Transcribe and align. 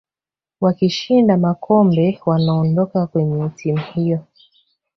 wakishinda 0.61 1.37
makombe 1.37 2.19
wanaondoka 2.25 3.07
kwenye 3.07 3.49
timu 3.49 3.81
hiyo 3.93 4.19